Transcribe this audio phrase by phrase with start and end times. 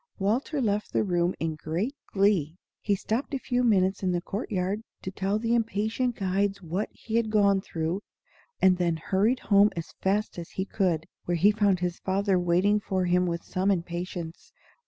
[0.17, 2.57] Walter left the room in great glee.
[2.79, 6.89] He stopped a few minutes in the court yard to tell the impatient guides what
[6.91, 8.01] he had gone through,
[8.59, 12.79] and then hurried home as fast as he could, where he found his father waiting
[12.79, 14.51] for him with some impatience.